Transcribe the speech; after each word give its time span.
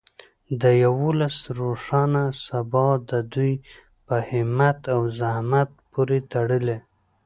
د 0.61 0.63
یو 0.83 0.93
ولس 1.07 1.37
روښانه 1.59 2.23
سبا 2.47 2.87
د 3.09 3.11
دوی 3.33 3.53
په 4.05 4.15
همت 4.29 4.79
او 4.95 5.01
زحمت 5.19 5.69
پورې 5.91 6.19
تړلې. 6.31 6.77